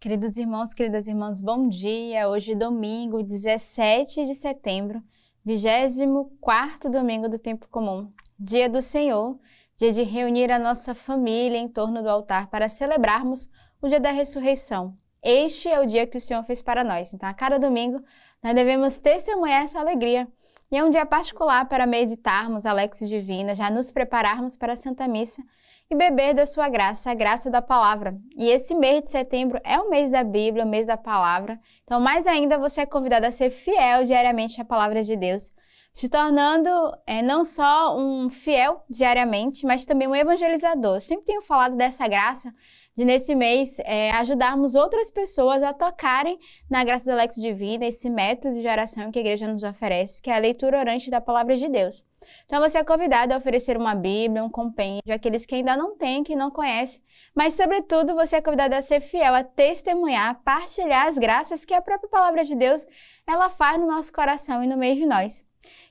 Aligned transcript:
Queridos 0.00 0.38
irmãos, 0.38 0.72
queridas 0.72 1.06
irmãs, 1.08 1.42
bom 1.42 1.68
dia. 1.68 2.26
Hoje, 2.26 2.54
domingo, 2.54 3.22
17 3.22 4.24
de 4.24 4.34
setembro, 4.34 5.02
24 5.44 6.90
domingo 6.90 7.28
do 7.28 7.38
tempo 7.38 7.68
comum, 7.68 8.10
dia 8.38 8.66
do 8.66 8.80
Senhor, 8.80 9.38
dia 9.76 9.92
de 9.92 10.02
reunir 10.02 10.50
a 10.50 10.58
nossa 10.58 10.94
família 10.94 11.58
em 11.58 11.68
torno 11.68 12.02
do 12.02 12.08
altar 12.08 12.46
para 12.46 12.66
celebrarmos 12.66 13.50
o 13.82 13.88
dia 13.88 14.00
da 14.00 14.10
ressurreição. 14.10 14.96
Este 15.22 15.68
é 15.68 15.78
o 15.78 15.84
dia 15.84 16.06
que 16.06 16.16
o 16.16 16.20
Senhor 16.20 16.42
fez 16.44 16.62
para 16.62 16.82
nós. 16.82 17.12
Então, 17.12 17.28
a 17.28 17.34
cada 17.34 17.58
domingo, 17.58 18.02
nós 18.42 18.54
devemos 18.54 18.98
testemunhar 19.00 19.64
essa 19.64 19.80
alegria. 19.80 20.26
E 20.72 20.76
é 20.76 20.84
um 20.84 20.90
dia 20.90 21.04
particular 21.04 21.64
para 21.64 21.84
meditarmos 21.84 22.64
a 22.64 22.86
Divina, 22.86 23.56
já 23.56 23.68
nos 23.68 23.90
prepararmos 23.90 24.56
para 24.56 24.74
a 24.74 24.76
Santa 24.76 25.08
Missa 25.08 25.42
e 25.90 25.96
beber 25.96 26.32
da 26.32 26.46
sua 26.46 26.68
graça, 26.68 27.10
a 27.10 27.14
graça 27.14 27.50
da 27.50 27.60
palavra. 27.60 28.16
E 28.36 28.48
esse 28.48 28.72
mês 28.72 29.02
de 29.02 29.10
setembro 29.10 29.60
é 29.64 29.80
o 29.80 29.90
mês 29.90 30.10
da 30.10 30.22
Bíblia, 30.22 30.64
o 30.64 30.68
mês 30.68 30.86
da 30.86 30.96
palavra. 30.96 31.58
Então, 31.82 31.98
mais 31.98 32.24
ainda, 32.24 32.56
você 32.56 32.82
é 32.82 32.86
convidado 32.86 33.26
a 33.26 33.32
ser 33.32 33.50
fiel 33.50 34.04
diariamente 34.04 34.60
à 34.60 34.64
palavra 34.64 35.02
de 35.02 35.16
Deus, 35.16 35.50
se 35.92 36.08
tornando 36.08 36.70
é, 37.06 37.20
não 37.20 37.44
só 37.44 37.96
um 37.98 38.30
fiel 38.30 38.84
diariamente, 38.88 39.66
mas 39.66 39.84
também 39.84 40.06
um 40.06 40.14
evangelizador. 40.14 40.96
Eu 40.96 41.00
sempre 41.00 41.24
tenho 41.24 41.42
falado 41.42 41.76
dessa 41.76 42.06
graça 42.06 42.52
de 42.94 43.04
nesse 43.04 43.34
mês 43.34 43.78
é, 43.80 44.10
ajudarmos 44.12 44.74
outras 44.74 45.10
pessoas 45.10 45.62
a 45.62 45.72
tocarem 45.72 46.38
na 46.68 46.84
graça 46.84 47.10
do 47.10 47.16
Lexo 47.16 47.40
Divina, 47.40 47.86
esse 47.86 48.10
método 48.10 48.60
de 48.60 48.68
oração 48.68 49.10
que 49.10 49.18
a 49.18 49.22
igreja 49.22 49.48
nos 49.48 49.62
oferece, 49.62 50.20
que 50.20 50.30
é 50.30 50.36
a 50.36 50.38
leitura 50.38 50.78
orante 50.78 51.10
da 51.10 51.20
palavra 51.20 51.56
de 51.56 51.68
Deus. 51.68 52.04
Então 52.44 52.60
você 52.60 52.78
é 52.78 52.84
convidado 52.84 53.32
a 53.32 53.38
oferecer 53.38 53.76
uma 53.76 53.94
Bíblia, 53.94 54.44
um 54.44 54.50
compêndio, 54.50 55.14
aqueles 55.14 55.46
que 55.46 55.54
ainda 55.54 55.76
não 55.76 55.96
têm, 55.96 56.22
que 56.22 56.36
não 56.36 56.50
conhecem, 56.50 57.02
mas 57.34 57.54
sobretudo 57.54 58.14
você 58.14 58.36
é 58.36 58.40
convidado 58.42 58.74
a 58.74 58.82
ser 58.82 59.00
fiel, 59.00 59.34
a 59.34 59.42
testemunhar, 59.42 60.28
a 60.28 60.34
partilhar 60.34 61.06
as 61.06 61.16
graças 61.16 61.64
que 61.64 61.74
a 61.74 61.80
própria 61.80 62.10
palavra 62.10 62.44
de 62.44 62.54
Deus 62.54 62.86
ela 63.26 63.48
faz 63.48 63.78
no 63.78 63.86
nosso 63.86 64.12
coração 64.12 64.62
e 64.62 64.66
no 64.66 64.76
meio 64.76 64.96
de 64.96 65.06
nós. 65.06 65.44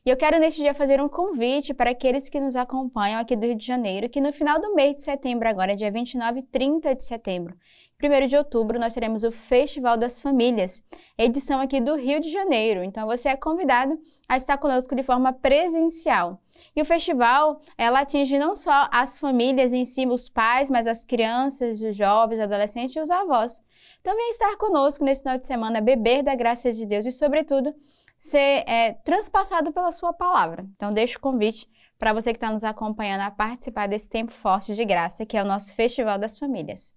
E 0.06 0.10
eu 0.10 0.18
quero 0.18 0.40
neste 0.40 0.62
dia 0.62 0.74
fazer 0.74 1.02
um 1.02 1.10
convite 1.10 1.74
para 1.74 1.92
aqueles 1.92 2.30
que 2.30 2.40
nos 2.40 2.56
acompanham 2.56 3.20
aqui 3.20 3.36
do 3.36 3.46
Rio 3.46 3.56
de 3.56 3.66
Janeiro, 3.66 4.10
que 4.10 4.22
no 4.22 4.34
final 4.34 4.60
do 4.60 4.74
mês 4.74 4.96
de 4.96 5.02
setembro, 5.02 5.48
agora 5.48 5.76
dia 5.76 5.92
29 5.92 6.40
e 6.40 6.44
30 6.44 6.96
de 6.96 7.04
setembro, 7.04 7.56
1 8.02 8.28
de 8.28 8.38
outubro, 8.38 8.80
nós 8.80 8.94
teremos 8.94 9.24
o 9.24 9.32
Festival 9.32 9.98
das 9.98 10.22
Famílias, 10.22 10.82
edição 11.18 11.60
aqui 11.60 11.82
do 11.82 11.96
Rio 11.96 12.22
de 12.22 12.32
Janeiro. 12.32 12.82
Então 12.82 13.06
você 13.06 13.28
é 13.28 13.36
convidado 13.36 14.00
a 14.28 14.38
estar 14.38 14.58
conosco 14.58 14.96
de 14.96 15.04
forma 15.04 15.34
presencial. 15.34 16.42
E 16.76 16.82
o 16.82 16.86
festival, 16.86 17.60
ela 17.78 18.00
atinge 18.00 18.40
não 18.40 18.56
só 18.56 18.88
as 18.92 19.20
famílias 19.20 19.74
em 19.74 19.84
si, 19.84 20.08
os 20.08 20.30
pais, 20.30 20.70
mas 20.70 20.88
as 20.88 21.04
crianças, 21.04 21.82
os 21.82 21.96
jovens, 21.96 22.40
adolescentes 22.40 22.96
e 22.96 23.00
os 23.00 23.12
avós. 23.12 23.62
Então 24.00 24.18
estar 24.30 24.56
conosco 24.58 25.04
nesse 25.04 25.24
final 25.24 25.38
de 25.38 25.46
semana, 25.46 25.82
beber 25.82 26.24
da 26.24 26.36
graça 26.36 26.72
de 26.72 26.86
Deus 26.86 27.06
e, 27.06 27.12
sobretudo, 27.12 27.74
ser 28.20 28.66
é, 28.68 28.94
transpassado 29.06 29.72
pela 29.72 29.94
sua 29.94 30.12
palavra. 30.12 30.68
Então, 30.76 30.92
deixo 30.92 31.18
o 31.18 31.22
convite 31.22 31.66
para 31.98 32.12
você 32.12 32.34
que 32.34 32.38
está 32.38 32.52
nos 32.52 32.66
acompanhando 32.66 33.22
a 33.22 33.32
participar 33.32 33.88
desse 33.88 34.10
tempo 34.10 34.34
forte 34.34 34.76
de 34.76 34.84
graça, 34.84 35.26
que 35.26 35.38
é 35.38 35.42
o 35.42 35.48
nosso 35.48 35.74
Festival 35.74 36.20
das 36.20 36.38
Famílias. 36.38 36.94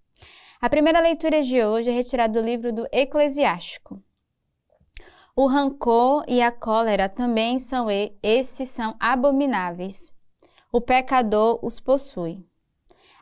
A 0.61 0.69
primeira 0.69 0.99
leitura 0.99 1.41
de 1.41 1.63
hoje 1.63 1.89
é 1.89 1.93
retirada 1.93 2.39
do 2.39 2.45
livro 2.45 2.73
do 2.73 2.85
Eclesiástico. 2.91 4.03
O 5.33 5.47
rancor 5.47 6.25
e 6.27 6.41
a 6.41 6.51
cólera 6.51 7.07
também 7.07 7.57
são 7.57 7.87
esses 8.21 8.69
são 8.69 8.93
abomináveis. 8.99 10.11
O 10.73 10.81
pecador 10.81 11.57
os 11.63 11.79
possui. 11.79 12.45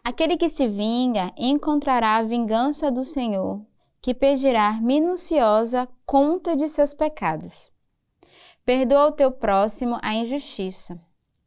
Aquele 0.03 0.37
que 0.37 0.49
se 0.49 0.67
vinga 0.67 1.31
encontrará 1.37 2.15
a 2.15 2.23
vingança 2.23 2.91
do 2.91 3.05
Senhor, 3.05 3.63
que 4.01 4.15
pedirá 4.15 4.73
minuciosa 4.81 5.87
conta 6.03 6.55
de 6.55 6.67
seus 6.67 6.93
pecados. 6.95 7.70
Perdoa 8.65 9.03
ao 9.03 9.11
teu 9.11 9.31
próximo 9.31 9.97
a 10.01 10.13
injustiça, 10.13 10.99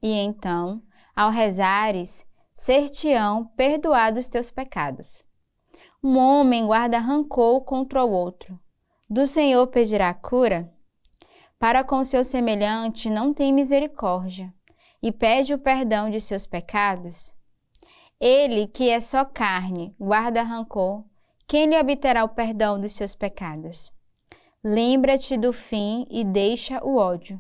e 0.03 0.11
então, 0.13 0.83
ao 1.15 1.31
rezares, 1.31 2.27
ser-te-ão 2.53 3.47
perdoados 3.57 4.29
teus 4.29 4.51
pecados. 4.51 5.23
Um 6.03 6.19
homem 6.19 6.67
guarda 6.67 6.99
rancor 6.99 7.63
contra 7.63 8.05
o 8.05 8.11
outro. 8.11 8.59
Do 9.09 9.27
Senhor 9.27 9.67
pedirá 9.69 10.13
cura? 10.13 10.73
Para 11.59 11.85
com 11.85 12.05
seu 12.05 12.25
semelhante 12.25 13.09
não 13.09 13.33
tem 13.33 13.53
misericórdia, 13.53 14.53
e 15.03 15.13
pede 15.13 15.55
o 15.55 15.59
perdão 15.59 16.11
de 16.11 16.21
seus 16.21 16.47
pecados? 16.47 17.35
Ele, 18.21 18.67
que 18.67 18.91
é 18.91 19.01
só 19.01 19.25
carne, 19.25 19.95
guarda 19.99 20.43
rancor, 20.43 21.05
quem 21.47 21.67
lhe 21.67 21.77
habitará 21.77 22.25
o 22.25 22.29
perdão 22.29 22.81
dos 22.81 22.95
seus 22.95 23.15
pecados? 23.15 23.93
Lembra-te 24.67 25.37
do 25.37 25.53
fim 25.53 26.07
e 26.11 26.25
deixa 26.25 26.83
o 26.83 26.97
ódio, 26.97 27.39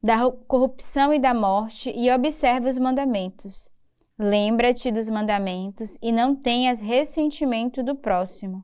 da 0.00 0.30
corrupção 0.46 1.12
e 1.12 1.18
da 1.18 1.34
morte 1.34 1.92
e 1.92 2.08
observa 2.08 2.68
os 2.68 2.78
mandamentos. 2.78 3.68
Lembra-te 4.16 4.92
dos 4.92 5.10
mandamentos 5.10 5.98
e 6.00 6.12
não 6.12 6.36
tenhas 6.36 6.80
ressentimento 6.80 7.82
do 7.82 7.96
próximo, 7.96 8.62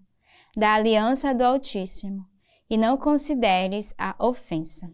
da 0.56 0.74
aliança 0.74 1.34
do 1.34 1.42
Altíssimo, 1.42 2.24
e 2.70 2.76
não 2.76 2.96
consideres 2.96 3.92
a 3.98 4.14
ofensa. 4.24 4.88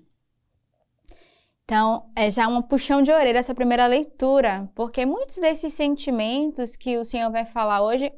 Então, 1.64 2.10
é 2.16 2.30
já 2.30 2.48
uma 2.48 2.62
puxão 2.62 3.02
de 3.02 3.12
orelha 3.12 3.38
essa 3.38 3.54
primeira 3.54 3.86
leitura, 3.86 4.70
porque 4.74 5.04
muitos 5.04 5.36
desses 5.36 5.74
sentimentos 5.74 6.74
que 6.74 6.96
o 6.96 7.04
Senhor 7.04 7.30
vai 7.30 7.44
falar 7.44 7.82
hoje, 7.82 8.10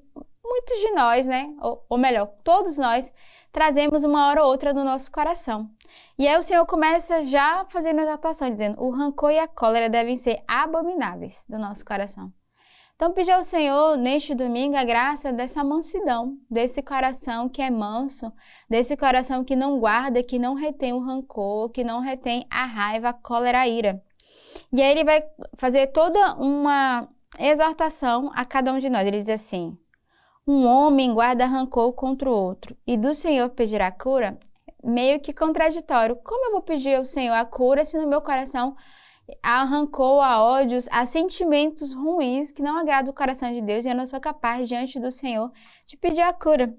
muitos 0.57 0.81
de 0.81 0.91
nós, 0.93 1.29
né? 1.29 1.55
Ou, 1.61 1.85
ou 1.89 1.99
melhor, 1.99 2.27
todos 2.43 2.79
nós 2.79 3.13
trazemos 3.53 4.05
uma 4.05 4.29
hora 4.29 4.43
ou 4.43 4.51
outra 4.51 4.73
no 4.73 4.83
nosso 4.83 5.11
coração. 5.13 5.71
E 6.19 6.27
aí 6.27 6.37
o 6.39 6.43
Senhor 6.43 6.65
começa 6.67 7.25
já 7.25 7.67
fazendo 7.69 8.01
a 8.01 8.03
exaltação, 8.03 8.51
dizendo: 8.51 8.83
o 8.83 8.91
rancor 8.91 9.31
e 9.31 9.39
a 9.39 9.47
cólera 9.47 9.89
devem 9.89 10.17
ser 10.17 10.43
abomináveis 10.49 11.45
do 11.49 11.59
nosso 11.59 11.85
coração. 11.85 12.33
Então, 12.95 13.13
pedir 13.13 13.33
ao 13.33 13.45
Senhor 13.45 13.99
neste 13.99 14.35
domingo 14.35 14.75
a 14.75 14.83
graça 14.83 15.31
dessa 15.31 15.63
mansidão, 15.63 16.39
desse 16.51 16.81
coração 16.81 17.47
que 17.47 17.61
é 17.61 17.69
manso, 17.69 18.33
desse 18.71 18.97
coração 18.97 19.45
que 19.45 19.55
não 19.55 19.79
guarda, 19.79 20.23
que 20.23 20.39
não 20.39 20.55
retém 20.55 20.95
o 20.95 20.99
rancor, 20.99 21.69
que 21.69 21.85
não 21.85 22.01
retém 22.01 22.47
a 22.49 22.65
raiva, 22.65 23.11
a 23.11 23.13
cólera, 23.13 23.61
a 23.61 23.69
ira. 23.69 24.03
E 24.73 24.81
aí 24.81 24.91
ele 24.91 25.05
vai 25.05 25.23
fazer 25.59 25.89
toda 25.89 26.37
uma 26.37 27.07
exortação 27.39 28.31
a 28.35 28.47
cada 28.47 28.73
um 28.73 28.79
de 28.79 28.89
nós. 28.89 29.07
Ele 29.07 29.19
diz 29.19 29.29
assim: 29.29 29.77
um 30.47 30.65
homem 30.65 31.13
guarda 31.13 31.45
rancor 31.45 31.93
contra 31.93 32.31
o 32.31 32.33
outro 32.33 32.77
e 32.87 32.97
do 32.97 33.13
Senhor 33.13 33.49
pedirá 33.51 33.91
cura, 33.91 34.39
meio 34.83 35.19
que 35.19 35.33
contraditório. 35.33 36.17
Como 36.17 36.47
eu 36.47 36.53
vou 36.53 36.63
pedir 36.63 36.95
ao 36.95 37.05
Senhor 37.05 37.35
a 37.35 37.45
cura 37.45 37.85
se 37.85 37.99
no 37.99 38.07
meu 38.07 38.21
coração 38.21 38.77
há 39.43 39.65
rancor, 39.65 40.23
há 40.23 40.43
ódios, 40.43 40.89
há 40.93 41.05
sentimentos 41.05 41.93
ruins 41.93 42.53
que 42.53 42.63
não 42.63 42.79
agradam 42.79 43.11
o 43.11 43.15
coração 43.15 43.53
de 43.53 43.61
Deus 43.61 43.85
e 43.85 43.89
eu 43.89 43.95
não 43.95 44.07
sou 44.07 44.21
capaz 44.21 44.69
diante 44.69 45.01
do 45.01 45.11
Senhor 45.11 45.51
de 45.85 45.97
pedir 45.97 46.21
a 46.21 46.33
cura? 46.33 46.73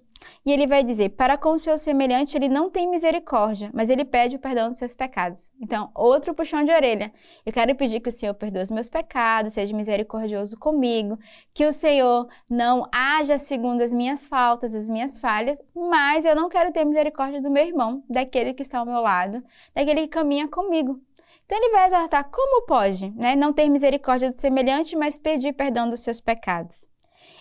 E 0.45 0.51
ele 0.51 0.67
vai 0.67 0.83
dizer: 0.83 1.09
para 1.09 1.37
com 1.37 1.51
o 1.51 1.59
seu 1.59 1.77
semelhante 1.77 2.37
ele 2.37 2.49
não 2.49 2.69
tem 2.69 2.89
misericórdia, 2.89 3.69
mas 3.73 3.89
ele 3.89 4.05
pede 4.05 4.35
o 4.35 4.39
perdão 4.39 4.69
dos 4.69 4.77
seus 4.77 4.95
pecados. 4.95 5.49
Então, 5.61 5.91
outro 5.93 6.33
puxão 6.33 6.63
de 6.63 6.71
orelha. 6.71 7.11
Eu 7.45 7.53
quero 7.53 7.75
pedir 7.75 7.99
que 7.99 8.09
o 8.09 8.11
Senhor 8.11 8.33
perdoe 8.33 8.61
os 8.61 8.71
meus 8.71 8.89
pecados, 8.89 9.53
seja 9.53 9.75
misericordioso 9.75 10.57
comigo, 10.57 11.17
que 11.53 11.65
o 11.65 11.73
Senhor 11.73 12.27
não 12.49 12.87
haja 12.91 13.37
segundo 13.37 13.81
as 13.81 13.93
minhas 13.93 14.25
faltas, 14.25 14.73
as 14.73 14.89
minhas 14.89 15.17
falhas, 15.17 15.61
mas 15.75 16.25
eu 16.25 16.35
não 16.35 16.49
quero 16.49 16.71
ter 16.71 16.85
misericórdia 16.85 17.41
do 17.41 17.49
meu 17.49 17.65
irmão, 17.65 18.03
daquele 18.09 18.53
que 18.53 18.61
está 18.61 18.79
ao 18.79 18.85
meu 18.85 19.01
lado, 19.01 19.43
daquele 19.75 20.01
que 20.01 20.07
caminha 20.07 20.47
comigo. 20.47 21.01
Então 21.45 21.57
ele 21.57 21.71
vai 21.71 21.87
exortar 21.87 22.29
como 22.29 22.65
pode, 22.65 23.09
né, 23.11 23.33
não 23.33 23.53
ter 23.53 23.69
misericórdia 23.69 24.29
do 24.29 24.35
semelhante, 24.35 24.97
mas 24.97 25.17
pedir 25.17 25.53
perdão 25.53 25.89
dos 25.89 26.01
seus 26.01 26.19
pecados. 26.19 26.89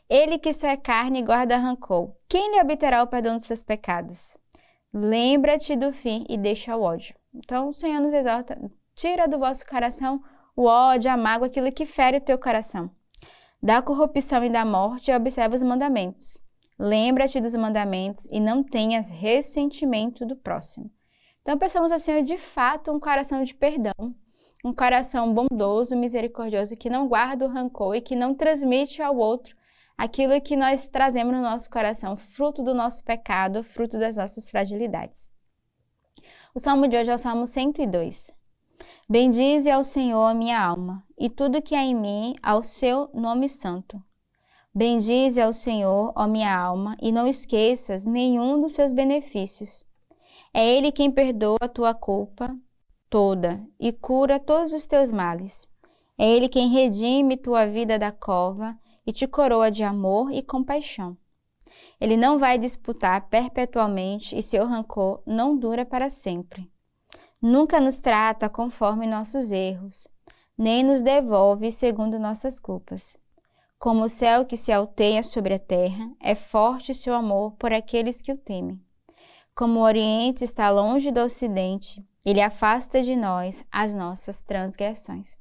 Ele 0.09 0.39
que 0.39 0.53
só 0.53 0.69
é 0.69 0.77
carne 0.77 1.19
e 1.19 1.23
guarda 1.23 1.57
rancor, 1.57 2.13
quem 2.29 2.53
lhe 2.53 2.61
obterá 2.61 3.03
o 3.03 3.09
perdão 3.09 3.37
dos 3.37 3.47
seus 3.47 3.63
pecados? 3.63 4.37
Lembra-te 4.93 5.75
do 5.75 5.93
fim 5.93 6.25
e 6.29 6.39
deixa 6.39 6.77
o 6.77 6.83
ódio. 6.83 7.17
Então 7.35 7.69
o 7.69 7.73
Senhor 7.73 8.01
nos 8.01 8.15
exorta, 8.15 8.57
tira 8.95 9.27
do 9.27 9.39
vosso 9.39 9.67
coração 9.67 10.23
o 10.57 10.65
ódio, 10.65 11.11
a 11.11 11.17
mágoa, 11.17 11.49
aquilo 11.49 11.73
que 11.73 11.85
fere 11.85 12.19
o 12.19 12.21
teu 12.21 12.39
coração. 12.39 12.91
Da 13.61 13.83
corrupção 13.83 14.45
e 14.45 14.49
da 14.49 14.65
morte, 14.65 15.11
observa 15.13 15.57
os 15.57 15.63
mandamentos. 15.63 16.39
Lembra-te 16.79 17.41
dos 17.41 17.55
mandamentos 17.55 18.27
e 18.31 18.39
não 18.39 18.63
tenhas 18.63 19.11
ressentimento 19.11 20.25
do 20.25 20.37
próximo. 20.37 20.91
Então, 21.43 21.59
peçamos 21.59 21.91
ao 21.91 21.99
Senhor 21.99 22.23
de 22.23 22.39
fato 22.39 22.93
um 22.93 23.01
coração 23.01 23.43
de 23.43 23.55
perdão, 23.55 24.15
um 24.65 24.73
coração 24.73 25.33
bondoso, 25.35 25.97
misericordioso, 25.97 26.77
que 26.77 26.89
não 26.89 27.09
guarda 27.09 27.45
o 27.45 27.49
rancor 27.49 27.97
e 27.97 28.01
que 28.01 28.15
não 28.15 28.35
transmite 28.35 29.03
ao 29.03 29.17
outro 29.17 29.57
aquilo 29.97 30.41
que 30.41 30.57
nós 30.57 30.89
trazemos 30.89 31.35
no 31.35 31.43
nosso 31.43 31.71
coração, 31.71 32.17
fruto 32.17 32.63
do 32.63 32.75
nosso 32.75 33.03
pecado, 33.03 33.63
fruto 33.63 33.99
das 33.99 34.17
nossas 34.17 34.51
fragilidades. 34.51 35.31
O 36.55 36.59
salmo 36.59 36.89
de 36.89 36.97
hoje 36.97 37.11
é 37.11 37.15
o 37.15 37.19
Salmo 37.19 37.47
102. 37.47 38.31
Bendize 39.09 39.71
ao 39.71 39.83
Senhor 39.83 40.25
a 40.25 40.35
minha 40.35 40.61
alma, 40.61 41.05
e 41.19 41.31
tudo 41.31 41.63
que 41.63 41.75
há 41.75 41.83
em 41.83 41.95
mim 41.95 42.35
ao 42.43 42.63
seu 42.63 43.09
nome 43.15 43.49
santo. 43.49 44.03
Bendize 44.75 45.41
ao 45.41 45.53
Senhor, 45.53 46.13
ó 46.15 46.27
minha 46.27 46.55
alma, 46.55 46.97
e 47.01 47.11
não 47.11 47.27
esqueças 47.27 48.05
nenhum 48.05 48.61
dos 48.61 48.75
seus 48.75 48.93
benefícios. 48.93 49.87
É 50.53 50.67
Ele 50.67 50.93
quem 50.93 51.11
perdoa 51.11 51.57
a 51.61 51.69
tua 51.69 51.95
culpa 51.95 52.55
toda 53.09 53.63
e 53.81 53.93
cura 53.93 54.39
todos 54.39 54.73
os 54.73 54.87
teus 54.87 55.11
males. 55.11 55.67
É 56.19 56.31
Ele 56.31 56.49
quem 56.49 56.69
redime 56.69 57.37
tua 57.37 57.67
vida 57.67 57.99
da 57.99 58.13
cova 58.13 58.77
e 59.07 59.13
te 59.13 59.27
coroa 59.27 59.71
de 59.71 59.85
amor 59.85 60.33
e 60.33 60.43
compaixão. 60.43 61.17
Ele 62.01 62.17
não 62.17 62.39
vai 62.39 62.59
disputar 62.59 63.29
perpetuamente 63.29 64.37
e 64.37 64.43
seu 64.43 64.67
rancor 64.67 65.23
não 65.27 65.57
dura 65.57 65.85
para 65.85 66.09
sempre. 66.09 66.71
Nunca 67.41 67.81
nos 67.81 68.01
trata 68.01 68.49
conforme 68.49 69.07
nossos 69.07 69.53
erros, 69.53 70.09
nem 70.57 70.83
nos 70.83 71.03
devolve 71.03 71.71
segundo 71.71 72.19
nossas 72.19 72.59
culpas. 72.59 73.17
Como 73.79 74.05
o 74.05 74.09
céu 74.09 74.47
que 74.47 74.57
se 74.57 74.73
alteia 74.73 75.23
sobre 75.23 75.55
a 75.55 75.59
terra, 75.59 76.11
é 76.21 76.35
forte 76.35 76.95
seu 76.95 77.15
amor 77.15 77.53
por 77.53 77.73
aqueles 77.73 78.23
que 78.23 78.33
o 78.33 78.37
temem. 78.37 78.81
Como 79.55 79.81
o 79.81 79.83
Oriente 79.83 80.45
está 80.45 80.71
longe 80.71 81.11
do 81.11 81.21
Ocidente, 81.21 82.05
ele 82.25 82.41
afasta 82.41 83.03
de 83.03 83.15
nós 83.15 83.65
as 83.71 83.95
nossas 83.95 84.43
transgressões. 84.43 85.39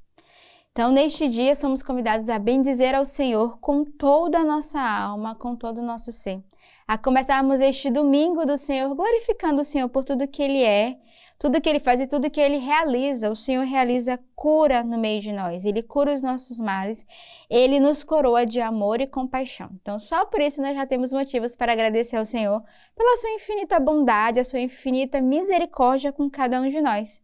Então, 0.76 0.92
neste 0.92 1.26
dia, 1.26 1.54
somos 1.54 1.82
convidados 1.82 2.28
a 2.28 2.38
bendizer 2.38 2.94
ao 2.94 3.06
Senhor 3.06 3.56
com 3.62 3.82
toda 3.82 4.40
a 4.40 4.44
nossa 4.44 4.78
alma, 4.78 5.34
com 5.34 5.56
todo 5.56 5.78
o 5.78 5.82
nosso 5.82 6.12
ser. 6.12 6.44
A 6.86 6.98
começarmos 6.98 7.62
este 7.62 7.90
domingo 7.90 8.44
do 8.44 8.58
Senhor, 8.58 8.94
glorificando 8.94 9.62
o 9.62 9.64
Senhor 9.64 9.88
por 9.88 10.04
tudo 10.04 10.28
que 10.28 10.42
Ele 10.42 10.62
é, 10.62 10.98
tudo 11.38 11.60
que 11.60 11.68
ele 11.68 11.78
faz 11.78 12.00
e 12.00 12.06
tudo 12.06 12.30
que 12.30 12.40
ele 12.40 12.56
realiza. 12.58 13.30
O 13.30 13.36
Senhor 13.36 13.64
realiza 13.64 14.18
cura 14.34 14.82
no 14.82 14.98
meio 14.98 15.20
de 15.20 15.32
nós. 15.32 15.64
Ele 15.64 15.82
cura 15.82 16.12
os 16.12 16.22
nossos 16.22 16.58
males. 16.58 17.04
Ele 17.48 17.78
nos 17.78 18.02
coroa 18.02 18.46
de 18.46 18.60
amor 18.60 19.00
e 19.00 19.06
compaixão. 19.06 19.70
Então, 19.80 19.98
só 19.98 20.24
por 20.24 20.40
isso 20.40 20.62
nós 20.62 20.74
já 20.74 20.86
temos 20.86 21.12
motivos 21.12 21.54
para 21.54 21.72
agradecer 21.72 22.16
ao 22.16 22.26
Senhor 22.26 22.62
pela 22.94 23.16
sua 23.16 23.30
infinita 23.30 23.78
bondade, 23.78 24.40
a 24.40 24.44
sua 24.44 24.60
infinita 24.60 25.20
misericórdia 25.20 26.12
com 26.12 26.30
cada 26.30 26.60
um 26.60 26.68
de 26.68 26.80
nós. 26.80 27.20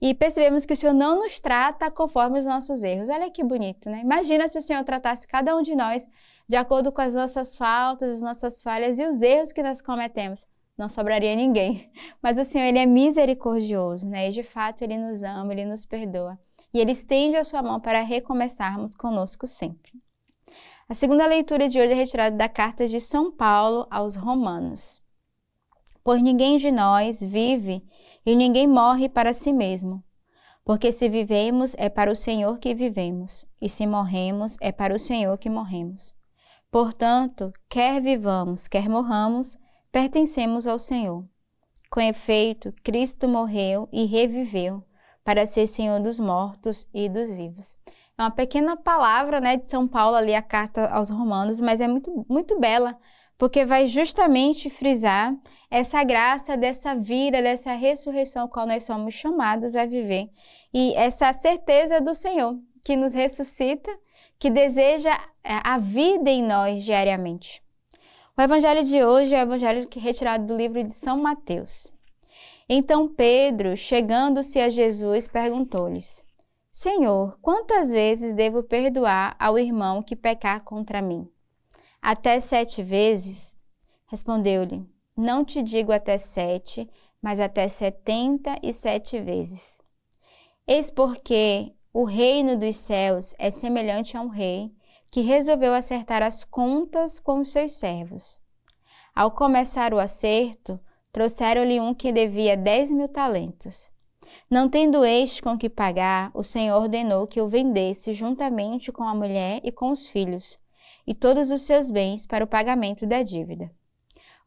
E 0.00 0.14
percebemos 0.14 0.64
que 0.64 0.72
o 0.72 0.76
Senhor 0.76 0.94
não 0.94 1.18
nos 1.18 1.40
trata 1.40 1.90
conforme 1.90 2.38
os 2.38 2.46
nossos 2.46 2.84
erros. 2.84 3.08
Olha 3.08 3.30
que 3.30 3.42
bonito, 3.42 3.90
né? 3.90 4.00
Imagina 4.00 4.46
se 4.46 4.56
o 4.56 4.62
Senhor 4.62 4.84
tratasse 4.84 5.26
cada 5.26 5.56
um 5.56 5.62
de 5.62 5.74
nós 5.74 6.08
de 6.48 6.54
acordo 6.54 6.92
com 6.92 7.00
as 7.00 7.16
nossas 7.16 7.56
faltas, 7.56 8.12
as 8.12 8.22
nossas 8.22 8.62
falhas 8.62 9.00
e 9.00 9.04
os 9.04 9.22
erros 9.22 9.50
que 9.50 9.62
nós 9.62 9.82
cometemos 9.82 10.46
não 10.76 10.88
sobraria 10.88 11.34
ninguém. 11.34 11.90
Mas 12.22 12.38
o 12.38 12.44
Senhor, 12.44 12.64
Ele 12.64 12.78
é 12.78 12.86
misericordioso, 12.86 14.06
né? 14.06 14.28
E 14.28 14.32
de 14.32 14.42
fato 14.42 14.82
Ele 14.82 14.96
nos 14.98 15.22
ama, 15.22 15.52
Ele 15.52 15.64
nos 15.64 15.84
perdoa. 15.84 16.38
E 16.72 16.78
Ele 16.78 16.92
estende 16.92 17.36
a 17.36 17.44
sua 17.44 17.62
mão 17.62 17.80
para 17.80 18.02
recomeçarmos 18.02 18.94
conosco 18.94 19.46
sempre. 19.46 19.92
A 20.88 20.94
segunda 20.94 21.26
leitura 21.26 21.68
de 21.68 21.80
hoje 21.80 21.92
é 21.92 21.94
retirada 21.94 22.36
da 22.36 22.48
carta 22.48 22.86
de 22.86 23.00
São 23.00 23.32
Paulo 23.32 23.86
aos 23.90 24.14
Romanos. 24.14 25.02
Pois 26.04 26.22
ninguém 26.22 26.58
de 26.58 26.70
nós 26.70 27.20
vive 27.20 27.84
e 28.24 28.36
ninguém 28.36 28.68
morre 28.68 29.08
para 29.08 29.32
si 29.32 29.52
mesmo. 29.52 30.04
Porque 30.64 30.92
se 30.92 31.08
vivemos, 31.08 31.74
é 31.78 31.88
para 31.88 32.10
o 32.10 32.16
Senhor 32.16 32.58
que 32.58 32.74
vivemos, 32.74 33.46
e 33.60 33.68
se 33.68 33.86
morremos, 33.86 34.56
é 34.60 34.70
para 34.70 34.94
o 34.94 34.98
Senhor 34.98 35.36
que 35.38 35.48
morremos. 35.48 36.14
Portanto, 36.70 37.52
quer 37.68 38.00
vivamos, 38.00 38.66
quer 38.68 38.88
morramos, 38.88 39.56
pertencemos 39.96 40.66
ao 40.66 40.78
Senhor. 40.78 41.24
Com 41.88 42.02
efeito, 42.02 42.70
Cristo 42.84 43.26
morreu 43.26 43.88
e 43.90 44.04
reviveu 44.04 44.84
para 45.24 45.46
ser 45.46 45.66
Senhor 45.66 46.00
dos 46.00 46.20
mortos 46.20 46.86
e 46.92 47.08
dos 47.08 47.30
vivos. 47.34 47.74
É 48.18 48.22
uma 48.22 48.30
pequena 48.30 48.76
palavra 48.76 49.40
né, 49.40 49.56
de 49.56 49.64
São 49.64 49.88
Paulo 49.88 50.14
ali, 50.14 50.34
a 50.34 50.42
carta 50.42 50.86
aos 50.88 51.08
Romanos, 51.08 51.62
mas 51.62 51.80
é 51.80 51.88
muito, 51.88 52.26
muito 52.28 52.60
bela, 52.60 52.94
porque 53.38 53.64
vai 53.64 53.88
justamente 53.88 54.68
frisar 54.68 55.34
essa 55.70 56.04
graça 56.04 56.58
dessa 56.58 56.94
vida, 56.94 57.40
dessa 57.40 57.72
ressurreição 57.72 58.48
qual 58.48 58.66
nós 58.66 58.84
somos 58.84 59.14
chamados 59.14 59.74
a 59.74 59.86
viver. 59.86 60.28
E 60.74 60.92
essa 60.94 61.32
certeza 61.32 62.02
do 62.02 62.14
Senhor, 62.14 62.54
que 62.84 62.96
nos 62.96 63.14
ressuscita, 63.14 63.90
que 64.38 64.50
deseja 64.50 65.14
é, 65.42 65.58
a 65.64 65.78
vida 65.78 66.28
em 66.28 66.42
nós 66.42 66.84
diariamente. 66.84 67.64
O 68.38 68.42
evangelho 68.42 68.84
de 68.84 69.02
hoje 69.02 69.34
é 69.34 69.38
o 69.38 69.42
evangelho 69.44 69.88
retirado 69.96 70.46
do 70.46 70.54
livro 70.54 70.84
de 70.84 70.92
São 70.92 71.22
Mateus. 71.22 71.90
Então 72.68 73.08
Pedro, 73.08 73.74
chegando-se 73.78 74.60
a 74.60 74.68
Jesus, 74.68 75.26
perguntou-lhes: 75.26 76.22
Senhor, 76.70 77.38
quantas 77.40 77.90
vezes 77.90 78.34
devo 78.34 78.62
perdoar 78.62 79.34
ao 79.38 79.58
irmão 79.58 80.02
que 80.02 80.14
pecar 80.14 80.62
contra 80.64 81.00
mim? 81.00 81.26
Até 82.02 82.38
sete 82.38 82.82
vezes? 82.82 83.56
Respondeu-lhe: 84.06 84.86
Não 85.16 85.42
te 85.42 85.62
digo 85.62 85.90
até 85.90 86.18
sete, 86.18 86.86
mas 87.22 87.40
até 87.40 87.66
setenta 87.68 88.54
e 88.62 88.70
sete 88.70 89.18
vezes. 89.18 89.80
Eis 90.68 90.90
porque 90.90 91.72
o 91.90 92.04
reino 92.04 92.58
dos 92.58 92.76
céus 92.76 93.34
é 93.38 93.50
semelhante 93.50 94.14
a 94.14 94.20
um 94.20 94.28
rei 94.28 94.70
que 95.10 95.20
resolveu 95.20 95.74
acertar 95.74 96.22
as 96.22 96.44
contas 96.44 97.18
com 97.18 97.40
os 97.40 97.50
seus 97.50 97.72
servos. 97.72 98.38
Ao 99.14 99.30
começar 99.30 99.94
o 99.94 99.98
acerto, 99.98 100.78
trouxeram-lhe 101.12 101.80
um 101.80 101.94
que 101.94 102.12
devia 102.12 102.56
dez 102.56 102.90
mil 102.90 103.08
talentos. 103.08 103.90
Não 104.50 104.68
tendo 104.68 105.04
este 105.04 105.42
com 105.42 105.56
que 105.56 105.70
pagar, 105.70 106.30
o 106.34 106.42
Senhor 106.42 106.80
ordenou 106.80 107.26
que 107.26 107.40
o 107.40 107.48
vendesse 107.48 108.12
juntamente 108.12 108.92
com 108.92 109.04
a 109.04 109.14
mulher 109.14 109.60
e 109.64 109.72
com 109.72 109.90
os 109.90 110.08
filhos, 110.08 110.58
e 111.06 111.14
todos 111.14 111.50
os 111.50 111.62
seus 111.62 111.90
bens 111.90 112.26
para 112.26 112.44
o 112.44 112.48
pagamento 112.48 113.06
da 113.06 113.22
dívida. 113.22 113.70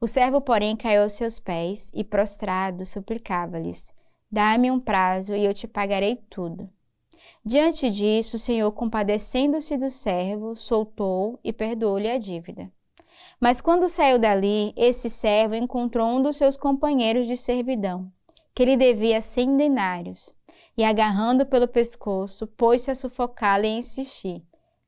O 0.02 0.08
servo, 0.08 0.40
porém, 0.40 0.76
caiu 0.76 1.04
aos 1.04 1.14
seus 1.14 1.40
pés 1.40 1.92
e, 1.94 2.04
prostrado, 2.04 2.86
suplicava-lhes: 2.86 3.94
Dá-me 4.32 4.70
um 4.70 4.80
prazo 4.80 5.36
e 5.36 5.44
eu 5.44 5.54
te 5.54 5.68
pagarei 5.68 6.16
tudo. 6.30 6.70
Diante 7.44 7.90
disso, 7.90 8.36
o 8.36 8.40
Senhor, 8.40 8.72
compadecendo-se 8.72 9.78
do 9.78 9.90
servo, 9.90 10.56
soltou 10.56 11.40
e 11.44 11.54
perdoou-lhe 11.54 12.10
a 12.10 12.18
dívida. 12.18 12.72
Mas 13.40 13.62
quando 13.62 13.90
saiu 13.90 14.20
dali, 14.20 14.74
esse 14.76 15.10
servo 15.10 15.56
encontrou 15.56 16.08
um 16.08 16.22
dos 16.22 16.38
seus 16.38 16.58
companheiros 16.58 17.28
de 17.28 17.38
servidão, 17.38 18.12
que 18.54 18.66
lhe 18.66 18.76
devia 18.76 19.22
cem 19.22 19.56
denários, 19.56 20.34
e 20.78 20.84
agarrando 20.84 21.46
pelo 21.46 21.68
pescoço, 21.68 22.46
pôs-se 22.48 22.92
a 22.92 22.96
sufocá-lo 22.96 23.66
e 23.66 23.78
insistir: 23.78 24.44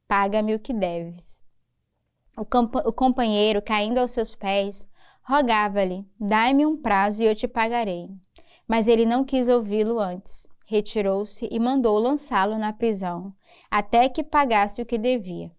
Paga-me 0.07 0.53
o 0.53 0.59
que 0.59 0.73
deves. 0.73 1.43
O, 2.37 2.41
o 2.89 2.93
companheiro, 2.93 3.61
caindo 3.61 3.97
aos 3.97 4.11
seus 4.11 4.35
pés, 4.35 4.87
rogava-lhe: 5.23 6.05
Dai-me 6.19 6.65
um 6.65 6.75
prazo 6.75 7.23
e 7.23 7.27
eu 7.27 7.35
te 7.35 7.47
pagarei. 7.47 8.09
Mas 8.67 8.87
ele 8.87 9.05
não 9.05 9.23
quis 9.23 9.49
ouvi-lo 9.49 9.99
antes 9.99 10.50
retirou-se 10.71 11.49
e 11.51 11.59
mandou 11.59 11.99
lançá-lo 11.99 12.57
na 12.57 12.71
prisão, 12.71 13.33
até 13.69 14.07
que 14.07 14.23
pagasse 14.23 14.81
o 14.81 14.85
que 14.85 14.97
devia. 14.97 15.51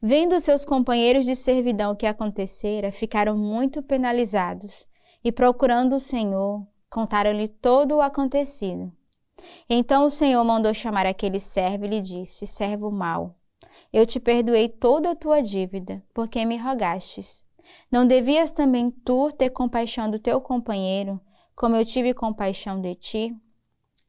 Vendo 0.00 0.38
seus 0.38 0.64
companheiros 0.64 1.26
de 1.26 1.34
servidão 1.34 1.90
o 1.90 1.96
que 1.96 2.06
acontecera, 2.06 2.92
ficaram 2.92 3.36
muito 3.36 3.82
penalizados 3.82 4.86
e, 5.24 5.32
procurando 5.32 5.96
o 5.96 6.00
Senhor, 6.00 6.64
contaram-lhe 6.88 7.48
todo 7.48 7.96
o 7.96 8.00
acontecido. 8.00 8.92
Então 9.68 10.06
o 10.06 10.10
Senhor 10.10 10.44
mandou 10.44 10.72
chamar 10.72 11.06
aquele 11.06 11.40
servo 11.40 11.84
e 11.86 11.88
lhe 11.88 12.00
disse: 12.00 12.46
Servo 12.46 12.88
mau, 12.88 13.34
eu 13.92 14.06
te 14.06 14.20
perdoei 14.20 14.68
toda 14.68 15.10
a 15.10 15.16
tua 15.16 15.42
dívida, 15.42 16.00
porque 16.14 16.44
me 16.44 16.56
rogastes. 16.56 17.44
Não 17.90 18.06
devias 18.06 18.52
também 18.52 18.90
tu 18.90 19.32
ter 19.32 19.50
compaixão 19.50 20.08
do 20.08 20.20
teu 20.20 20.40
companheiro, 20.40 21.20
como 21.56 21.74
eu 21.74 21.84
tive 21.84 22.14
compaixão 22.14 22.80
de 22.80 22.94
ti? 22.94 23.36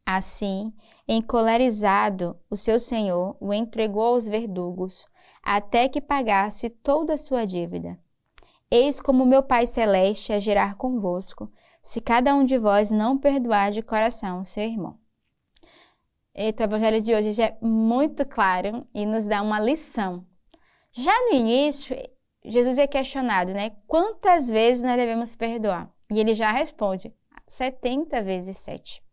Assim, 0.05 0.74
encolerizado, 1.08 2.38
o 2.50 2.55
seu 2.55 2.79
senhor 2.79 3.38
o 3.39 3.53
entregou 3.53 4.13
aos 4.13 4.27
verdugos, 4.27 5.05
até 5.43 5.88
que 5.88 6.01
pagasse 6.01 6.70
toda 6.70 7.13
a 7.13 7.17
sua 7.17 7.46
dívida. 7.46 8.00
Eis 8.70 9.00
como 9.00 9.25
meu 9.25 9.43
Pai 9.43 9.65
Celeste 9.65 10.34
agirá 10.34 10.74
convosco, 10.74 11.51
se 11.81 12.00
cada 12.00 12.34
um 12.34 12.46
de 12.46 12.58
vós 12.58 12.91
não 12.91 13.17
perdoar 13.17 13.72
de 13.72 13.81
coração 13.81 14.41
o 14.41 14.46
seu 14.46 14.63
irmão. 14.63 14.98
Eita, 16.34 16.63
o 16.63 16.67
evangelho 16.67 17.01
de 17.01 17.13
hoje 17.13 17.41
é 17.41 17.58
muito 17.62 18.25
claro 18.25 18.88
e 18.93 19.05
nos 19.05 19.25
dá 19.25 19.41
uma 19.41 19.60
lição. 19.60 20.25
Já 20.93 21.13
no 21.27 21.36
início, 21.36 21.96
Jesus 22.46 22.77
é 22.77 22.88
questionado, 22.88 23.53
né? 23.53 23.72
Quantas 23.86 24.50
vezes 24.50 24.84
nós 24.84 24.96
devemos 24.96 25.36
perdoar? 25.36 25.91
E 26.10 26.20
ele 26.20 26.34
já 26.34 26.51
responde: 26.51 27.13
70 27.48 28.24
vezes 28.24 28.58
7. 28.58 29.03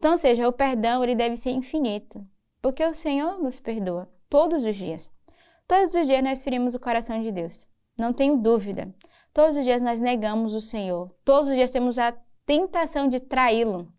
Então, 0.00 0.16
seja, 0.16 0.48
o 0.48 0.52
perdão 0.52 1.04
ele 1.04 1.14
deve 1.14 1.36
ser 1.36 1.50
infinito, 1.50 2.26
porque 2.62 2.82
o 2.82 2.94
Senhor 2.94 3.38
nos 3.38 3.60
perdoa 3.60 4.08
todos 4.30 4.64
os 4.64 4.74
dias. 4.74 5.10
Todos 5.68 5.92
os 5.92 6.06
dias 6.06 6.24
nós 6.24 6.42
ferimos 6.42 6.74
o 6.74 6.80
coração 6.80 7.22
de 7.22 7.30
Deus. 7.30 7.68
Não 7.98 8.10
tenho 8.10 8.38
dúvida. 8.38 8.94
Todos 9.30 9.56
os 9.56 9.62
dias 9.62 9.82
nós 9.82 10.00
negamos 10.00 10.54
o 10.54 10.60
Senhor. 10.60 11.14
Todos 11.22 11.50
os 11.50 11.54
dias 11.54 11.70
temos 11.70 11.98
a 11.98 12.12
tentação 12.46 13.08
de 13.08 13.20
traí-lo. 13.20 13.92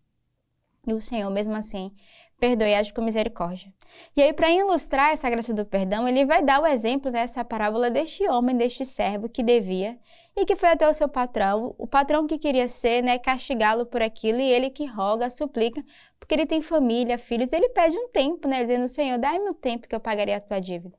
E 0.87 0.91
o 0.91 0.99
Senhor, 0.99 1.29
mesmo 1.29 1.53
assim, 1.53 1.93
perdoe 2.41 2.73
age 2.73 2.91
com 2.91 3.03
misericórdia. 3.03 3.71
E 4.17 4.21
aí, 4.21 4.33
para 4.33 4.49
ilustrar 4.49 5.11
essa 5.11 5.29
graça 5.29 5.53
do 5.53 5.63
perdão, 5.63 6.07
ele 6.07 6.25
vai 6.25 6.41
dar 6.41 6.59
o 6.59 6.65
exemplo 6.65 7.11
dessa 7.11 7.45
parábola 7.45 7.91
deste 7.91 8.27
homem, 8.27 8.57
deste 8.57 8.83
servo 8.83 9.29
que 9.29 9.43
devia 9.43 9.95
e 10.35 10.43
que 10.43 10.55
foi 10.55 10.69
até 10.69 10.89
o 10.89 10.93
seu 10.93 11.07
patrão, 11.07 11.75
o 11.77 11.85
patrão 11.85 12.25
que 12.25 12.39
queria 12.39 12.67
ser, 12.67 13.03
né, 13.03 13.19
castigá-lo 13.19 13.85
por 13.85 14.01
aquilo, 14.01 14.39
e 14.39 14.51
ele 14.51 14.71
que 14.71 14.87
roga, 14.87 15.29
suplica, 15.29 15.83
porque 16.19 16.33
ele 16.33 16.47
tem 16.47 16.63
família, 16.63 17.19
filhos, 17.19 17.53
ele 17.53 17.69
pede 17.69 17.95
um 17.95 18.09
tempo, 18.09 18.47
né, 18.47 18.61
dizendo, 18.63 18.87
Senhor, 18.87 19.19
dai-me 19.19 19.49
o 19.49 19.53
tempo 19.53 19.87
que 19.87 19.93
eu 19.93 19.99
pagarei 19.99 20.33
a 20.33 20.41
tua 20.41 20.59
dívida. 20.59 20.97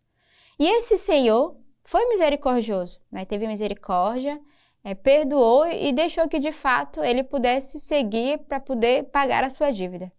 E 0.61 0.69
esse 0.77 0.97
Senhor 0.97 1.57
foi 1.83 2.09
misericordioso, 2.09 3.01
né, 3.11 3.25
teve 3.25 3.49
misericórdia, 3.49 4.41
é, 4.85 4.95
perdoou 4.95 5.67
e 5.67 5.93
deixou 5.93 6.29
que 6.29 6.39
de 6.39 6.53
fato 6.53 7.03
ele 7.03 7.25
pudesse 7.25 7.81
seguir 7.81 8.39
para 8.47 8.61
poder 8.61 9.05
pagar 9.05 9.43
a 9.43 9.51
sua 9.51 9.73
dívida. 9.73 10.13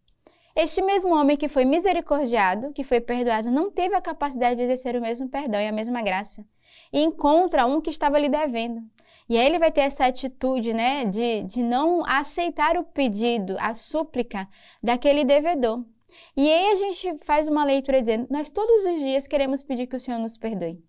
Este 0.55 0.83
mesmo 0.83 1.15
homem 1.15 1.36
que 1.36 1.50
foi 1.50 1.65
misericordiado, 1.65 2.72
que 2.74 2.83
foi 2.83 3.01
perdoado, 3.01 3.50
não 3.50 3.72
teve 3.72 3.95
a 3.95 4.01
capacidade 4.01 4.55
de 4.55 4.62
exercer 4.62 4.95
o 4.95 5.01
mesmo 5.01 5.27
perdão 5.27 5.60
e 5.60 5.67
a 5.67 5.72
mesma 5.72 6.01
graça. 6.03 6.45
E 6.91 7.01
encontra 7.01 7.65
um 7.65 7.81
que 7.81 7.89
estava 7.89 8.19
lhe 8.19 8.29
devendo. 8.29 8.81
E 9.27 9.38
aí 9.38 9.48
ele 9.48 9.57
vai 9.57 9.72
ter 9.72 9.81
essa 9.81 10.05
atitude, 10.05 10.74
né, 10.74 11.05
de, 11.05 11.43
de 11.43 11.63
não 11.63 12.05
aceitar 12.05 12.77
o 12.77 12.83
pedido, 12.83 13.55
a 13.60 13.74
súplica 13.74 14.48
daquele 14.81 15.24
devedor. 15.24 15.83
E 16.38 16.51
aí 16.51 16.72
a 16.74 16.75
gente 16.75 17.17
faz 17.24 17.48
uma 17.48 17.63
leitura 17.63 18.01
dizendo: 18.01 18.27
nós 18.29 18.51
todos 18.51 18.86
os 18.86 19.00
dias 19.00 19.25
queremos 19.25 19.63
pedir 19.63 19.88
que 19.88 19.95
o 19.95 20.00
Senhor 20.00 20.19
nos 20.19 20.38
perdoe. 20.38 20.83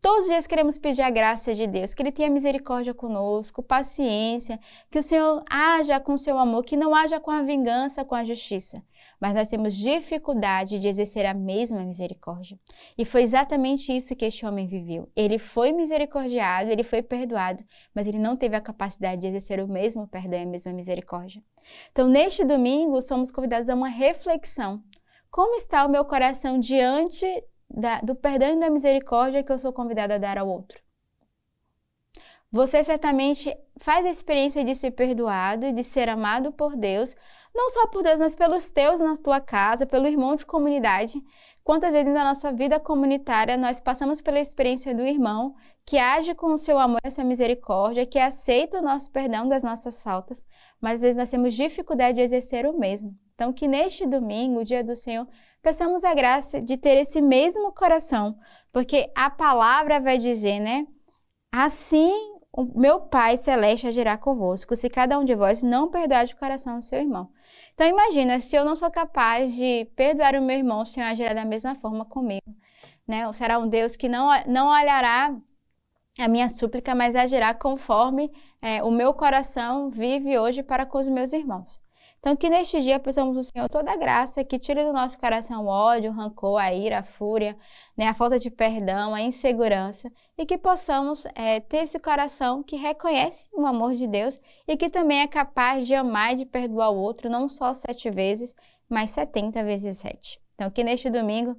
Todos 0.00 0.24
os 0.24 0.30
dias 0.30 0.46
queremos 0.46 0.78
pedir 0.78 1.02
a 1.02 1.10
graça 1.10 1.54
de 1.54 1.66
Deus, 1.66 1.92
que 1.92 2.02
Ele 2.02 2.10
tenha 2.10 2.30
misericórdia 2.30 2.94
conosco, 2.94 3.62
paciência, 3.62 4.58
que 4.90 4.98
o 4.98 5.02
Senhor 5.02 5.44
haja 5.50 6.00
com 6.00 6.16
seu 6.16 6.38
amor, 6.38 6.64
que 6.64 6.74
não 6.74 6.94
haja 6.94 7.20
com 7.20 7.30
a 7.30 7.42
vingança, 7.42 8.02
com 8.02 8.14
a 8.14 8.24
justiça. 8.24 8.82
Mas 9.20 9.34
nós 9.34 9.50
temos 9.50 9.76
dificuldade 9.76 10.78
de 10.78 10.88
exercer 10.88 11.26
a 11.26 11.34
mesma 11.34 11.84
misericórdia. 11.84 12.58
E 12.96 13.04
foi 13.04 13.22
exatamente 13.22 13.94
isso 13.94 14.16
que 14.16 14.24
este 14.24 14.46
homem 14.46 14.66
viveu. 14.66 15.06
Ele 15.14 15.38
foi 15.38 15.70
misericordiado, 15.70 16.70
ele 16.70 16.82
foi 16.82 17.02
perdoado, 17.02 17.62
mas 17.94 18.06
ele 18.06 18.18
não 18.18 18.36
teve 18.36 18.56
a 18.56 18.60
capacidade 18.60 19.20
de 19.20 19.26
exercer 19.26 19.62
o 19.62 19.68
mesmo 19.68 20.08
perdão 20.08 20.40
e 20.40 20.44
a 20.44 20.46
mesma 20.46 20.72
misericórdia. 20.72 21.42
Então, 21.92 22.08
neste 22.08 22.42
domingo, 22.42 23.02
somos 23.02 23.30
convidados 23.30 23.68
a 23.68 23.74
uma 23.74 23.88
reflexão. 23.88 24.82
Como 25.30 25.56
está 25.56 25.84
o 25.84 25.90
meu 25.90 26.06
coração 26.06 26.58
diante 26.58 27.26
da, 27.70 28.00
do 28.00 28.14
perdão 28.14 28.56
e 28.56 28.60
da 28.60 28.68
misericórdia 28.68 29.42
que 29.42 29.52
eu 29.52 29.58
sou 29.58 29.72
convidada 29.72 30.16
a 30.16 30.18
dar 30.18 30.38
ao 30.38 30.48
outro. 30.48 30.82
Você 32.52 32.82
certamente 32.82 33.56
faz 33.78 34.04
a 34.04 34.10
experiência 34.10 34.64
de 34.64 34.74
ser 34.74 34.90
perdoado 34.90 35.66
e 35.66 35.72
de 35.72 35.84
ser 35.84 36.08
amado 36.08 36.50
por 36.50 36.74
Deus, 36.74 37.14
não 37.54 37.70
só 37.70 37.86
por 37.86 38.02
Deus, 38.02 38.18
mas 38.18 38.34
pelos 38.34 38.68
teus 38.70 38.98
na 38.98 39.14
tua 39.14 39.40
casa, 39.40 39.86
pelo 39.86 40.08
irmão 40.08 40.34
de 40.34 40.44
comunidade. 40.44 41.22
Quantas 41.62 41.92
vezes 41.92 42.12
na 42.12 42.24
nossa 42.24 42.52
vida 42.52 42.80
comunitária 42.80 43.56
nós 43.56 43.80
passamos 43.80 44.20
pela 44.20 44.40
experiência 44.40 44.92
do 44.92 45.02
irmão 45.02 45.54
que 45.86 45.96
age 45.96 46.34
com 46.34 46.52
o 46.52 46.58
seu 46.58 46.76
amor 46.76 46.98
e 47.04 47.08
a 47.08 47.10
sua 47.10 47.22
misericórdia, 47.22 48.04
que 48.04 48.18
aceita 48.18 48.80
o 48.80 48.82
nosso 48.82 49.12
perdão 49.12 49.48
das 49.48 49.62
nossas 49.62 50.02
faltas, 50.02 50.44
mas 50.80 50.94
às 50.94 51.02
vezes 51.02 51.16
nós 51.16 51.30
temos 51.30 51.54
dificuldade 51.54 52.16
de 52.16 52.22
exercer 52.22 52.66
o 52.66 52.76
mesmo. 52.76 53.16
Então, 53.34 53.52
que 53.52 53.68
neste 53.68 54.06
domingo, 54.06 54.64
dia 54.64 54.82
do 54.82 54.96
Senhor, 54.96 55.26
peçamos 55.62 56.04
a 56.04 56.14
graça 56.14 56.60
de 56.60 56.76
ter 56.76 56.96
esse 56.96 57.20
mesmo 57.20 57.72
coração, 57.72 58.38
porque 58.72 59.10
a 59.14 59.30
palavra 59.30 60.00
vai 60.00 60.18
dizer, 60.18 60.60
né? 60.60 60.86
Assim 61.52 62.40
o 62.52 62.64
meu 62.78 63.00
Pai 63.00 63.36
Celeste 63.36 63.86
agirá 63.86 64.18
convosco, 64.18 64.74
se 64.74 64.90
cada 64.90 65.18
um 65.18 65.24
de 65.24 65.34
vós 65.34 65.62
não 65.62 65.88
perdoar 65.88 66.24
de 66.24 66.34
coração 66.34 66.78
o 66.78 66.82
seu 66.82 66.98
irmão. 66.98 67.30
Então 67.74 67.86
imagina, 67.86 68.40
se 68.40 68.56
eu 68.56 68.64
não 68.64 68.74
sou 68.74 68.90
capaz 68.90 69.54
de 69.54 69.84
perdoar 69.96 70.34
o 70.34 70.42
meu 70.42 70.56
irmão, 70.56 70.82
o 70.82 70.86
Senhor 70.86 71.06
agirá 71.06 71.32
da 71.32 71.44
mesma 71.44 71.74
forma 71.74 72.04
comigo. 72.04 72.54
Né? 73.06 73.32
Será 73.32 73.58
um 73.58 73.68
Deus 73.68 73.96
que 73.96 74.08
não, 74.08 74.28
não 74.46 74.68
olhará 74.68 75.34
a 76.18 76.28
minha 76.28 76.48
súplica, 76.48 76.94
mas 76.94 77.14
agirá 77.14 77.54
conforme 77.54 78.30
é, 78.60 78.82
o 78.82 78.90
meu 78.90 79.14
coração 79.14 79.88
vive 79.88 80.38
hoje 80.38 80.62
para 80.62 80.84
com 80.84 80.98
os 80.98 81.08
meus 81.08 81.32
irmãos. 81.32 81.80
Então, 82.20 82.36
que 82.36 82.50
neste 82.50 82.82
dia 82.82 83.00
peçamos 83.00 83.34
ao 83.34 83.42
Senhor 83.42 83.68
toda 83.70 83.90
a 83.90 83.96
graça 83.96 84.44
que 84.44 84.58
tire 84.58 84.84
do 84.84 84.92
nosso 84.92 85.18
coração 85.18 85.64
o 85.64 85.68
ódio, 85.68 86.10
o 86.10 86.14
rancor, 86.14 86.60
a 86.60 86.72
ira, 86.72 86.98
a 86.98 87.02
fúria, 87.02 87.56
né, 87.96 88.08
a 88.08 88.14
falta 88.14 88.38
de 88.38 88.50
perdão, 88.50 89.14
a 89.14 89.22
insegurança, 89.22 90.12
e 90.36 90.44
que 90.44 90.58
possamos 90.58 91.24
é, 91.34 91.60
ter 91.60 91.78
esse 91.78 91.98
coração 91.98 92.62
que 92.62 92.76
reconhece 92.76 93.48
o 93.54 93.64
amor 93.64 93.94
de 93.94 94.06
Deus 94.06 94.38
e 94.68 94.76
que 94.76 94.90
também 94.90 95.20
é 95.20 95.26
capaz 95.26 95.86
de 95.86 95.94
amar 95.94 96.34
e 96.34 96.36
de 96.36 96.46
perdoar 96.46 96.90
o 96.90 96.98
outro, 96.98 97.30
não 97.30 97.48
só 97.48 97.72
sete 97.72 98.10
vezes, 98.10 98.54
mas 98.86 99.10
setenta 99.10 99.64
vezes 99.64 99.96
sete. 99.96 100.38
Então, 100.54 100.70
que 100.70 100.84
neste 100.84 101.08
domingo 101.08 101.56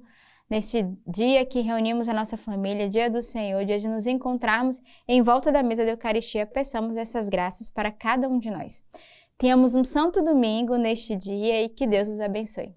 neste 0.52 0.86
dia 1.06 1.46
que 1.46 1.60
reunimos 1.62 2.08
a 2.08 2.12
nossa 2.12 2.36
família, 2.36 2.86
dia 2.86 3.08
do 3.08 3.22
Senhor, 3.22 3.64
dia 3.64 3.78
de 3.78 3.88
nos 3.88 4.06
encontrarmos 4.06 4.82
em 5.08 5.22
volta 5.22 5.50
da 5.50 5.62
mesa 5.62 5.82
da 5.82 5.92
Eucaristia, 5.92 6.44
peçamos 6.44 6.94
essas 6.98 7.30
graças 7.30 7.70
para 7.70 7.90
cada 7.90 8.28
um 8.28 8.38
de 8.38 8.50
nós. 8.50 8.84
Tenhamos 9.38 9.74
um 9.74 9.84
santo 9.84 10.22
domingo 10.22 10.76
neste 10.76 11.16
dia 11.16 11.62
e 11.64 11.68
que 11.68 11.86
Deus 11.86 12.08
os 12.08 12.20
abençoe. 12.20 12.74